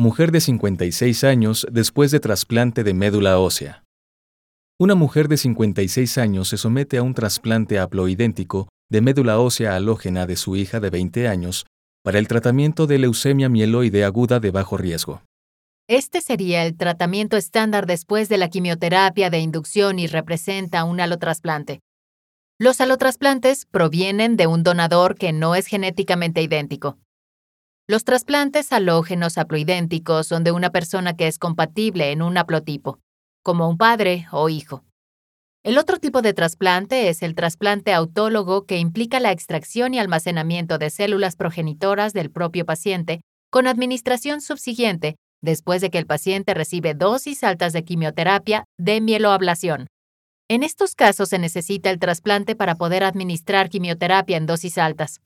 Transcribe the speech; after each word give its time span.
mujer 0.00 0.32
de 0.32 0.40
56 0.40 1.24
años 1.24 1.66
después 1.70 2.10
de 2.10 2.20
trasplante 2.20 2.84
de 2.84 2.94
médula 2.94 3.38
ósea. 3.38 3.84
Una 4.78 4.94
mujer 4.94 5.28
de 5.28 5.36
56 5.36 6.16
años 6.16 6.48
se 6.48 6.56
somete 6.56 6.96
a 6.96 7.02
un 7.02 7.12
trasplante 7.12 7.78
haploidéntico 7.78 8.68
de 8.90 9.02
médula 9.02 9.38
ósea 9.38 9.76
halógena 9.76 10.24
de 10.24 10.36
su 10.36 10.56
hija 10.56 10.80
de 10.80 10.88
20 10.88 11.28
años 11.28 11.66
para 12.02 12.18
el 12.18 12.28
tratamiento 12.28 12.86
de 12.86 12.98
leucemia 12.98 13.50
mieloide 13.50 14.06
aguda 14.06 14.40
de 14.40 14.50
bajo 14.50 14.78
riesgo. 14.78 15.20
Este 15.86 16.22
sería 16.22 16.64
el 16.64 16.78
tratamiento 16.78 17.36
estándar 17.36 17.84
después 17.84 18.30
de 18.30 18.38
la 18.38 18.48
quimioterapia 18.48 19.28
de 19.28 19.40
inducción 19.40 19.98
y 19.98 20.06
representa 20.06 20.84
un 20.84 20.98
alotrasplante. 21.00 21.80
Los 22.58 22.80
alotrasplantes 22.80 23.66
provienen 23.66 24.38
de 24.38 24.46
un 24.46 24.62
donador 24.62 25.16
que 25.16 25.34
no 25.34 25.54
es 25.54 25.66
genéticamente 25.66 26.40
idéntico. 26.40 26.96
Los 27.90 28.04
trasplantes 28.04 28.72
halógenos 28.72 29.36
haploidénticos 29.36 30.28
son 30.28 30.44
de 30.44 30.52
una 30.52 30.70
persona 30.70 31.16
que 31.16 31.26
es 31.26 31.40
compatible 31.40 32.12
en 32.12 32.22
un 32.22 32.38
haplotipo, 32.38 33.00
como 33.42 33.68
un 33.68 33.78
padre 33.78 34.28
o 34.30 34.48
hijo. 34.48 34.84
El 35.64 35.76
otro 35.76 35.98
tipo 35.98 36.22
de 36.22 36.32
trasplante 36.32 37.08
es 37.08 37.20
el 37.20 37.34
trasplante 37.34 37.92
autólogo 37.92 38.64
que 38.64 38.78
implica 38.78 39.18
la 39.18 39.32
extracción 39.32 39.92
y 39.92 39.98
almacenamiento 39.98 40.78
de 40.78 40.88
células 40.88 41.34
progenitoras 41.34 42.12
del 42.12 42.30
propio 42.30 42.64
paciente 42.64 43.22
con 43.50 43.66
administración 43.66 44.40
subsiguiente 44.40 45.16
después 45.42 45.80
de 45.80 45.90
que 45.90 45.98
el 45.98 46.06
paciente 46.06 46.54
recibe 46.54 46.94
dosis 46.94 47.42
altas 47.42 47.72
de 47.72 47.82
quimioterapia 47.82 48.66
de 48.78 49.00
mieloablación. 49.00 49.88
En 50.48 50.62
estos 50.62 50.94
casos 50.94 51.30
se 51.30 51.40
necesita 51.40 51.90
el 51.90 51.98
trasplante 51.98 52.54
para 52.54 52.76
poder 52.76 53.02
administrar 53.02 53.68
quimioterapia 53.68 54.36
en 54.36 54.46
dosis 54.46 54.78
altas. 54.78 55.20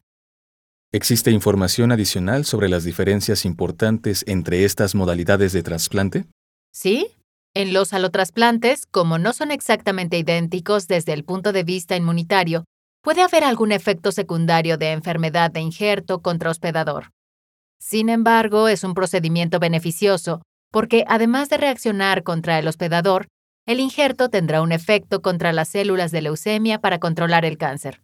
¿Existe 0.94 1.32
información 1.32 1.90
adicional 1.90 2.44
sobre 2.44 2.68
las 2.68 2.84
diferencias 2.84 3.44
importantes 3.44 4.24
entre 4.28 4.64
estas 4.64 4.94
modalidades 4.94 5.52
de 5.52 5.64
trasplante? 5.64 6.26
Sí. 6.72 7.08
En 7.52 7.72
los 7.72 7.92
alotrasplantes, 7.92 8.86
como 8.86 9.18
no 9.18 9.32
son 9.32 9.50
exactamente 9.50 10.18
idénticos 10.18 10.86
desde 10.86 11.12
el 11.12 11.24
punto 11.24 11.50
de 11.50 11.64
vista 11.64 11.96
inmunitario, 11.96 12.62
puede 13.02 13.22
haber 13.22 13.42
algún 13.42 13.72
efecto 13.72 14.12
secundario 14.12 14.78
de 14.78 14.92
enfermedad 14.92 15.50
de 15.50 15.62
injerto 15.62 16.22
contra 16.22 16.50
hospedador. 16.50 17.10
Sin 17.80 18.08
embargo, 18.08 18.68
es 18.68 18.84
un 18.84 18.94
procedimiento 18.94 19.58
beneficioso 19.58 20.42
porque, 20.70 21.04
además 21.08 21.48
de 21.48 21.56
reaccionar 21.56 22.22
contra 22.22 22.60
el 22.60 22.68
hospedador, 22.68 23.26
el 23.66 23.80
injerto 23.80 24.28
tendrá 24.28 24.62
un 24.62 24.70
efecto 24.70 25.22
contra 25.22 25.52
las 25.52 25.70
células 25.70 26.12
de 26.12 26.22
leucemia 26.22 26.78
para 26.78 27.00
controlar 27.00 27.44
el 27.44 27.58
cáncer, 27.58 28.00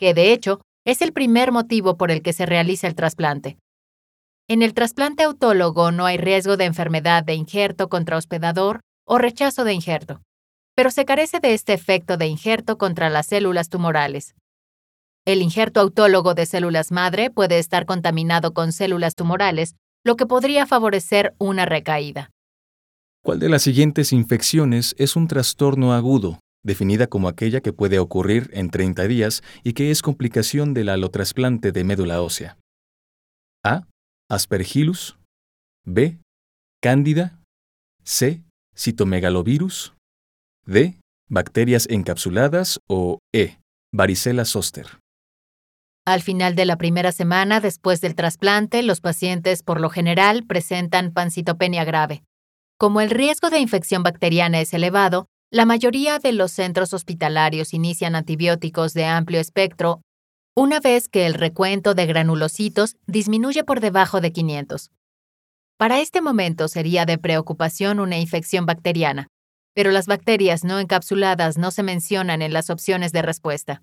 que 0.00 0.14
de 0.14 0.32
hecho 0.32 0.60
es 0.88 1.02
el 1.02 1.12
primer 1.12 1.52
motivo 1.52 1.98
por 1.98 2.10
el 2.10 2.22
que 2.22 2.32
se 2.32 2.46
realiza 2.46 2.86
el 2.86 2.94
trasplante. 2.94 3.58
En 4.48 4.62
el 4.62 4.72
trasplante 4.72 5.22
autólogo 5.22 5.92
no 5.92 6.06
hay 6.06 6.16
riesgo 6.16 6.56
de 6.56 6.64
enfermedad 6.64 7.22
de 7.22 7.34
injerto 7.34 7.90
contra 7.90 8.16
hospedador 8.16 8.80
o 9.06 9.18
rechazo 9.18 9.64
de 9.64 9.74
injerto, 9.74 10.22
pero 10.74 10.90
se 10.90 11.04
carece 11.04 11.40
de 11.40 11.52
este 11.52 11.74
efecto 11.74 12.16
de 12.16 12.26
injerto 12.26 12.78
contra 12.78 13.10
las 13.10 13.26
células 13.26 13.68
tumorales. 13.68 14.34
El 15.26 15.42
injerto 15.42 15.80
autólogo 15.80 16.32
de 16.32 16.46
células 16.46 16.90
madre 16.90 17.30
puede 17.30 17.58
estar 17.58 17.84
contaminado 17.84 18.54
con 18.54 18.72
células 18.72 19.14
tumorales, 19.14 19.74
lo 20.06 20.16
que 20.16 20.24
podría 20.24 20.64
favorecer 20.64 21.34
una 21.36 21.66
recaída. 21.66 22.30
¿Cuál 23.22 23.40
de 23.40 23.50
las 23.50 23.60
siguientes 23.60 24.10
infecciones 24.10 24.94
es 24.96 25.16
un 25.16 25.28
trastorno 25.28 25.92
agudo 25.92 26.38
definida 26.64 27.06
como 27.06 27.28
aquella 27.28 27.60
que 27.60 27.72
puede 27.72 27.98
ocurrir 27.98 28.50
en 28.52 28.70
30 28.70 29.06
días 29.08 29.42
y 29.62 29.72
que 29.72 29.90
es 29.90 30.02
complicación 30.02 30.74
del 30.74 30.88
alotrasplante 30.88 31.72
de 31.72 31.84
médula 31.84 32.22
ósea. 32.22 32.58
A. 33.64 33.86
Aspergillus. 34.30 35.18
B. 35.84 36.18
Cándida. 36.82 37.40
C. 38.04 38.42
Citomegalovirus. 38.76 39.94
D. 40.66 41.00
Bacterias 41.28 41.86
encapsuladas 41.90 42.80
o 42.88 43.18
E. 43.34 43.58
Varicela 43.92 44.44
zoster. 44.44 44.86
Al 46.06 46.22
final 46.22 46.54
de 46.54 46.64
la 46.64 46.78
primera 46.78 47.12
semana 47.12 47.60
después 47.60 48.00
del 48.00 48.14
trasplante, 48.14 48.82
los 48.82 49.02
pacientes 49.02 49.62
por 49.62 49.78
lo 49.78 49.90
general 49.90 50.46
presentan 50.46 51.12
pancitopenia 51.12 51.84
grave. 51.84 52.22
Como 52.78 53.02
el 53.02 53.10
riesgo 53.10 53.50
de 53.50 53.58
infección 53.58 54.02
bacteriana 54.02 54.60
es 54.60 54.72
elevado, 54.72 55.26
la 55.50 55.64
mayoría 55.64 56.18
de 56.18 56.32
los 56.32 56.52
centros 56.52 56.92
hospitalarios 56.92 57.72
inician 57.72 58.14
antibióticos 58.14 58.92
de 58.92 59.06
amplio 59.06 59.40
espectro 59.40 60.02
una 60.54 60.80
vez 60.80 61.08
que 61.08 61.24
el 61.24 61.34
recuento 61.34 61.94
de 61.94 62.04
granulocitos 62.06 62.96
disminuye 63.06 63.64
por 63.64 63.80
debajo 63.80 64.20
de 64.20 64.32
500. 64.32 64.90
Para 65.78 66.00
este 66.00 66.20
momento 66.20 66.66
sería 66.68 67.06
de 67.06 67.16
preocupación 67.16 68.00
una 68.00 68.18
infección 68.18 68.66
bacteriana, 68.66 69.28
pero 69.74 69.92
las 69.92 70.06
bacterias 70.06 70.64
no 70.64 70.80
encapsuladas 70.80 71.56
no 71.56 71.70
se 71.70 71.84
mencionan 71.84 72.42
en 72.42 72.52
las 72.52 72.68
opciones 72.68 73.12
de 73.12 73.22
respuesta. 73.22 73.82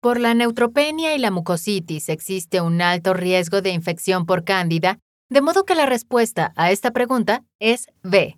Por 0.00 0.20
la 0.20 0.34
neutropenia 0.34 1.14
y 1.16 1.18
la 1.18 1.30
mucositis 1.30 2.10
existe 2.10 2.60
un 2.60 2.82
alto 2.82 3.14
riesgo 3.14 3.62
de 3.62 3.70
infección 3.70 4.26
por 4.26 4.44
cándida, 4.44 4.98
de 5.30 5.40
modo 5.40 5.64
que 5.64 5.74
la 5.74 5.86
respuesta 5.86 6.52
a 6.56 6.70
esta 6.70 6.90
pregunta 6.90 7.42
es 7.58 7.86
B. 8.02 8.36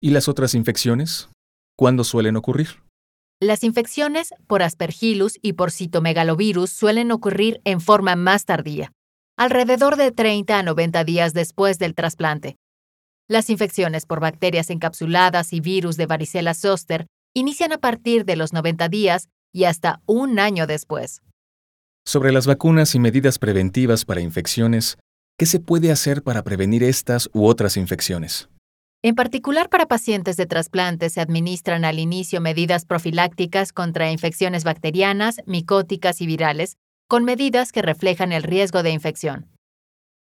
¿Y 0.00 0.10
las 0.10 0.28
otras 0.28 0.54
infecciones? 0.54 1.28
¿Cuándo 1.76 2.04
suelen 2.04 2.36
ocurrir? 2.36 2.82
Las 3.40 3.64
infecciones 3.64 4.32
por 4.46 4.62
aspergillus 4.62 5.38
y 5.42 5.54
por 5.54 5.72
citomegalovirus 5.72 6.70
suelen 6.70 7.10
ocurrir 7.10 7.60
en 7.64 7.80
forma 7.80 8.14
más 8.14 8.44
tardía, 8.44 8.92
alrededor 9.36 9.96
de 9.96 10.12
30 10.12 10.58
a 10.58 10.62
90 10.62 11.02
días 11.04 11.34
después 11.34 11.78
del 11.78 11.94
trasplante. 11.94 12.56
Las 13.28 13.50
infecciones 13.50 14.06
por 14.06 14.20
bacterias 14.20 14.70
encapsuladas 14.70 15.52
y 15.52 15.60
virus 15.60 15.96
de 15.96 16.06
varicela 16.06 16.54
zoster 16.54 17.06
inician 17.34 17.72
a 17.72 17.78
partir 17.78 18.24
de 18.24 18.36
los 18.36 18.52
90 18.52 18.88
días 18.88 19.28
y 19.52 19.64
hasta 19.64 20.00
un 20.06 20.38
año 20.38 20.66
después. 20.66 21.22
Sobre 22.04 22.30
las 22.30 22.46
vacunas 22.46 22.94
y 22.94 22.98
medidas 22.98 23.38
preventivas 23.38 24.04
para 24.04 24.20
infecciones, 24.20 24.98
¿qué 25.38 25.46
se 25.46 25.60
puede 25.60 25.90
hacer 25.90 26.22
para 26.22 26.44
prevenir 26.44 26.82
estas 26.82 27.30
u 27.32 27.46
otras 27.46 27.76
infecciones? 27.76 28.48
En 29.04 29.16
particular 29.16 29.68
para 29.68 29.86
pacientes 29.86 30.36
de 30.36 30.46
trasplante 30.46 31.10
se 31.10 31.20
administran 31.20 31.84
al 31.84 31.98
inicio 31.98 32.40
medidas 32.40 32.84
profilácticas 32.84 33.72
contra 33.72 34.12
infecciones 34.12 34.62
bacterianas, 34.62 35.40
micóticas 35.44 36.20
y 36.20 36.26
virales, 36.26 36.76
con 37.08 37.24
medidas 37.24 37.72
que 37.72 37.82
reflejan 37.82 38.30
el 38.30 38.44
riesgo 38.44 38.84
de 38.84 38.90
infección. 38.90 39.50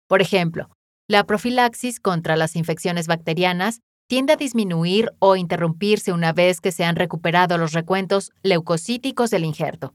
Por 0.09 0.23
ejemplo, 0.23 0.71
la 1.09 1.25
profilaxis 1.25 2.01
contra 2.01 2.37
las 2.37 2.57
infecciones 2.57 3.07
bacterianas 3.07 3.81
tiende 4.09 4.33
a 4.33 4.37
disminuir 4.37 5.11
o 5.19 5.37
interrumpirse 5.37 6.13
una 6.13 6.33
vez 6.33 6.63
que 6.63 6.73
se 6.73 6.85
han 6.85 6.97
recuperado 6.97 7.59
los 7.59 7.73
recuentos 7.73 8.33
leucocíticos 8.43 9.29
del 9.29 9.45
injerto, 9.45 9.93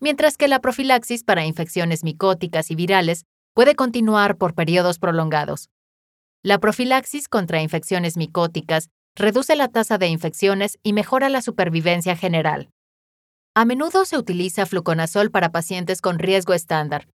mientras 0.00 0.36
que 0.36 0.48
la 0.48 0.58
profilaxis 0.58 1.22
para 1.22 1.46
infecciones 1.46 2.02
micóticas 2.02 2.72
y 2.72 2.74
virales 2.74 3.26
puede 3.54 3.76
continuar 3.76 4.36
por 4.36 4.54
periodos 4.54 4.98
prolongados. 4.98 5.70
La 6.44 6.58
profilaxis 6.58 7.28
contra 7.28 7.60
infecciones 7.62 8.16
micóticas 8.16 8.90
reduce 9.16 9.56
la 9.56 9.68
tasa 9.68 9.98
de 9.98 10.06
infecciones 10.06 10.78
y 10.84 10.92
mejora 10.92 11.28
la 11.28 11.42
supervivencia 11.42 12.16
general. 12.16 12.70
A 13.56 13.64
menudo 13.64 14.04
se 14.04 14.16
utiliza 14.16 14.64
fluconazol 14.64 15.32
para 15.32 15.50
pacientes 15.50 16.00
con 16.00 16.20
riesgo 16.20 16.54
estándar, 16.54 17.08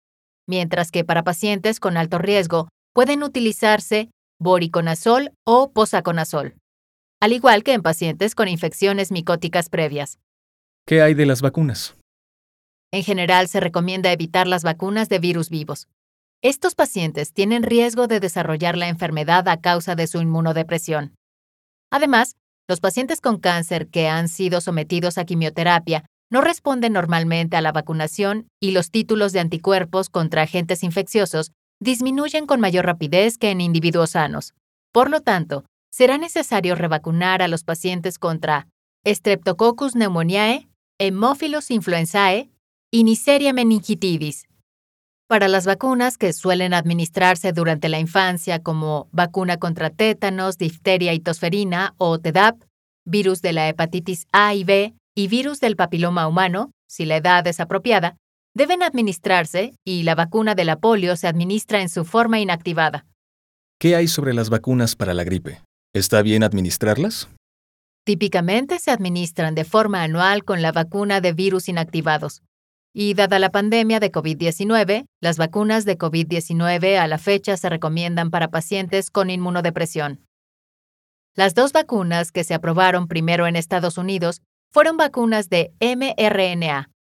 mientras 0.49 0.91
que 0.91 1.05
para 1.05 1.23
pacientes 1.23 1.81
con 1.81 1.99
alto 1.99 2.17
riesgo 2.17 2.69
pueden 2.95 3.23
utilizarse 3.23 4.11
boriconazol 4.41 5.33
o 5.47 5.71
posaconazol, 5.71 6.57
al 7.21 7.35
igual 7.35 7.63
que 7.63 7.75
en 7.75 7.83
pacientes 7.83 8.35
con 8.35 8.49
infecciones 8.49 9.13
micóticas 9.13 9.69
previas. 9.69 10.19
¿Qué 10.87 11.03
hay 11.03 11.13
de 11.13 11.27
las 11.27 11.43
vacunas? 11.43 11.95
En 12.91 13.05
general 13.05 13.49
se 13.49 13.61
recomienda 13.61 14.11
evitar 14.11 14.49
las 14.49 14.65
vacunas 14.65 15.11
de 15.11 15.19
virus 15.19 15.51
vivos, 15.51 15.89
estos 16.43 16.75
pacientes 16.75 17.33
tienen 17.33 17.63
riesgo 17.63 18.07
de 18.07 18.19
desarrollar 18.19 18.77
la 18.77 18.89
enfermedad 18.89 19.47
a 19.49 19.61
causa 19.61 19.95
de 19.95 20.07
su 20.07 20.21
inmunodepresión. 20.21 21.15
Además, 21.91 22.37
los 22.69 22.81
pacientes 22.81 23.21
con 23.21 23.39
cáncer 23.39 23.89
que 23.89 24.09
han 24.09 24.29
sido 24.29 24.61
sometidos 24.61 25.19
a 25.19 25.25
quimioterapia 25.25 26.07
no 26.31 26.41
responden 26.41 26.93
normalmente 26.93 27.57
a 27.57 27.61
la 27.61 27.73
vacunación 27.73 28.49
y 28.61 28.71
los 28.71 28.91
títulos 28.91 29.33
de 29.33 29.41
anticuerpos 29.41 30.09
contra 30.09 30.43
agentes 30.43 30.83
infecciosos 30.83 31.51
disminuyen 31.81 32.47
con 32.47 32.61
mayor 32.61 32.87
rapidez 32.87 33.37
que 33.37 33.51
en 33.51 33.61
individuos 33.61 34.11
sanos. 34.11 34.55
Por 34.93 35.11
lo 35.11 35.21
tanto, 35.21 35.65
será 35.91 36.17
necesario 36.19 36.75
revacunar 36.75 37.43
a 37.43 37.49
los 37.49 37.65
pacientes 37.65 38.19
contra 38.19 38.69
Streptococcus 39.07 39.93
pneumoniae, 39.93 40.69
Haemophilus 40.99 41.71
influenzae 41.71 42.51
y 42.91 43.05
Neisseria 43.05 43.53
meningitidis. 43.53 44.50
Para 45.31 45.47
las 45.47 45.65
vacunas 45.65 46.19
que 46.19 46.33
suelen 46.33 46.75
administrarse 46.75 47.53
durante 47.53 47.89
la 47.89 48.01
infancia 48.01 48.65
como 48.65 49.09
vacuna 49.13 49.59
contra 49.59 49.91
tétanos, 49.91 50.59
difteria 50.59 51.15
y 51.15 51.21
tosferina 51.21 51.95
o 51.99 52.19
TDAP, 52.19 52.61
virus 53.07 53.41
de 53.41 53.53
la 53.53 53.69
hepatitis 53.69 54.27
A 54.33 54.55
y 54.55 54.65
B 54.65 54.93
y 55.15 55.29
virus 55.29 55.61
del 55.61 55.77
papiloma 55.77 56.27
humano, 56.27 56.73
si 56.89 57.05
la 57.05 57.19
edad 57.19 57.47
es 57.47 57.61
apropiada, 57.61 58.17
deben 58.57 58.83
administrarse 58.83 59.73
y 59.85 60.03
la 60.03 60.17
vacuna 60.17 60.57
de 60.57 60.65
la 60.65 60.81
polio 60.81 61.15
se 61.15 61.29
administra 61.29 61.81
en 61.81 61.91
su 61.91 62.05
forma 62.05 62.41
inactivada. 62.41 63.07
¿Qué 63.79 63.95
hay 63.95 64.09
sobre 64.09 64.35
las 64.35 64.51
vacunas 64.51 64.97
para 64.97 65.15
la 65.15 65.23
gripe? 65.23 65.63
¿Está 65.95 66.23
bien 66.23 66.43
administrarlas? 66.43 67.29
Típicamente 68.05 68.81
se 68.81 68.91
administran 68.91 69.55
de 69.55 69.63
forma 69.63 70.03
anual 70.03 70.43
con 70.43 70.61
la 70.61 70.73
vacuna 70.73 71.21
de 71.21 71.33
virus 71.33 71.69
inactivados. 71.69 72.43
Y 72.93 73.15
dada 73.15 73.39
la 73.39 73.51
pandemia 73.51 74.01
de 74.01 74.11
COVID-19, 74.11 75.07
las 75.21 75.37
vacunas 75.37 75.85
de 75.85 75.97
COVID-19 75.97 76.99
a 76.99 77.07
la 77.07 77.19
fecha 77.19 77.57
se 77.57 77.69
recomiendan 77.69 78.31
para 78.31 78.49
pacientes 78.49 79.11
con 79.11 79.31
inmunodepresión. 79.31 80.27
Las 81.37 81.55
dos 81.55 81.73
vacunas 81.73 82.33
que 82.33 82.43
se 82.43 82.55
aprobaron 82.55 83.07
primero 83.07 83.47
en 83.47 83.55
Estados 83.55 83.97
Unidos 83.97 84.43
fueron 84.73 84.97
vacunas 84.97 85.49
de 85.49 85.73
mRNA, 85.81 86.91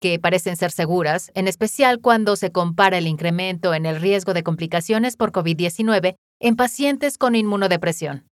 que 0.00 0.18
parecen 0.18 0.56
ser 0.56 0.70
seguras, 0.70 1.32
en 1.34 1.48
especial 1.48 2.00
cuando 2.00 2.36
se 2.36 2.52
compara 2.52 2.98
el 2.98 3.08
incremento 3.08 3.74
en 3.74 3.86
el 3.86 4.00
riesgo 4.00 4.34
de 4.34 4.44
complicaciones 4.44 5.16
por 5.16 5.32
COVID-19 5.32 6.14
en 6.40 6.56
pacientes 6.56 7.18
con 7.18 7.34
inmunodepresión. 7.34 8.26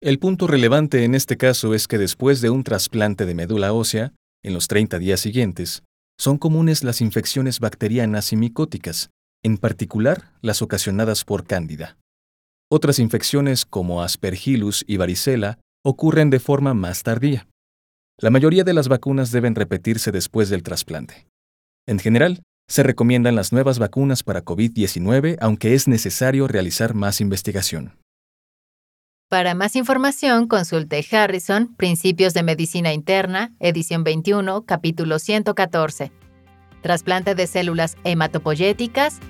El 0.00 0.18
punto 0.18 0.48
relevante 0.48 1.04
en 1.04 1.14
este 1.14 1.36
caso 1.36 1.74
es 1.74 1.86
que 1.86 1.96
después 1.96 2.40
de 2.40 2.50
un 2.50 2.64
trasplante 2.64 3.24
de 3.24 3.34
médula 3.34 3.72
ósea, 3.72 4.12
en 4.42 4.54
los 4.54 4.68
30 4.68 4.98
días 4.98 5.20
siguientes, 5.20 5.82
son 6.18 6.38
comunes 6.38 6.84
las 6.84 7.00
infecciones 7.00 7.60
bacterianas 7.60 8.32
y 8.32 8.36
micóticas, 8.36 9.10
en 9.42 9.58
particular 9.58 10.32
las 10.40 10.62
ocasionadas 10.62 11.24
por 11.24 11.44
cándida. 11.44 11.96
Otras 12.70 12.98
infecciones 12.98 13.66
como 13.66 14.02
aspergillus 14.02 14.84
y 14.86 14.96
varicela 14.96 15.58
ocurren 15.84 16.30
de 16.30 16.40
forma 16.40 16.74
más 16.74 17.02
tardía. 17.02 17.48
La 18.18 18.30
mayoría 18.30 18.64
de 18.64 18.72
las 18.72 18.88
vacunas 18.88 19.32
deben 19.32 19.54
repetirse 19.54 20.12
después 20.12 20.48
del 20.48 20.62
trasplante. 20.62 21.26
En 21.86 21.98
general, 21.98 22.42
se 22.68 22.82
recomiendan 22.82 23.34
las 23.34 23.52
nuevas 23.52 23.78
vacunas 23.78 24.22
para 24.22 24.44
COVID-19, 24.44 25.36
aunque 25.40 25.74
es 25.74 25.88
necesario 25.88 26.46
realizar 26.46 26.94
más 26.94 27.20
investigación. 27.20 27.98
Para 29.32 29.54
más 29.54 29.76
información, 29.76 30.46
consulte 30.46 31.02
Harrison, 31.10 31.74
Principios 31.74 32.34
de 32.34 32.42
Medicina 32.42 32.92
Interna, 32.92 33.50
edición 33.60 34.04
21, 34.04 34.66
capítulo 34.66 35.18
114. 35.18 36.12
Trasplante 36.82 37.34
de 37.34 37.46
células 37.46 37.96
hematopoyéticas 38.04 39.20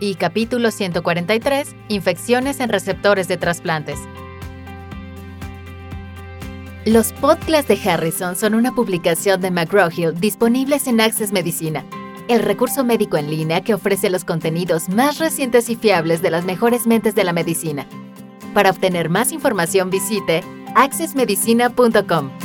y 0.00 0.14
capítulo 0.14 0.70
143, 0.70 1.76
Infecciones 1.88 2.60
en 2.60 2.70
receptores 2.70 3.28
de 3.28 3.36
trasplantes. 3.36 3.98
Los 6.86 7.12
podcasts 7.12 7.68
de 7.68 7.90
Harrison 7.90 8.36
son 8.36 8.54
una 8.54 8.74
publicación 8.74 9.42
de 9.42 9.50
McGraw-Hill 9.50 10.14
disponibles 10.14 10.86
en 10.86 10.98
Access 10.98 11.30
Medicina, 11.30 11.84
el 12.28 12.40
recurso 12.40 12.84
médico 12.84 13.18
en 13.18 13.28
línea 13.28 13.60
que 13.60 13.74
ofrece 13.74 14.08
los 14.08 14.24
contenidos 14.24 14.88
más 14.88 15.18
recientes 15.18 15.68
y 15.68 15.76
fiables 15.76 16.22
de 16.22 16.30
las 16.30 16.46
mejores 16.46 16.86
mentes 16.86 17.14
de 17.14 17.24
la 17.24 17.34
medicina. 17.34 17.86
Para 18.54 18.70
obtener 18.70 19.08
más 19.08 19.32
información 19.32 19.90
visite 19.90 20.42
accessmedicina.com. 20.74 22.41